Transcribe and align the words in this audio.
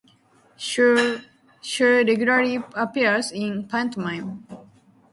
Sue 0.57 1.21
regularly 1.79 2.59
appears 2.75 3.29
in 3.31 3.67
pantomime. 3.67 4.43